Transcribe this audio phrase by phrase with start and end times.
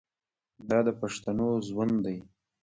[0.69, 2.17] دا د پښتنو ژوند دی.